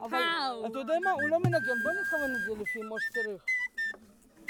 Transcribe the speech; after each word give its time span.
אבל 0.00 0.22
אתה 0.66 0.78
יודע 0.78 0.94
מה? 1.04 1.10
הוא 1.10 1.28
לא 1.28 1.38
מנגן, 1.38 1.78
בוא 1.82 1.92
נכוון 2.00 2.30
את 2.34 2.40
זה 2.46 2.62
לפי 2.62 2.78
מה 2.82 2.96
שצריך. 3.00 3.42